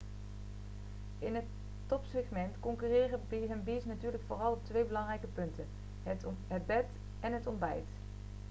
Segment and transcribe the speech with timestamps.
[1.19, 1.43] in het
[1.85, 5.65] topsegment concurreren b&b's natuurlijk vooral op twee belangrijke punten:
[6.47, 6.85] het bed
[7.19, 7.85] en het ontbijt